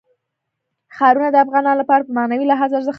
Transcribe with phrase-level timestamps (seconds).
[0.95, 2.89] ښارونه د افغانانو لپاره په معنوي لحاظ ارزښت لري.